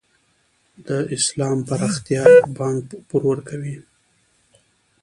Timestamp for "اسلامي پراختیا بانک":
1.15-2.85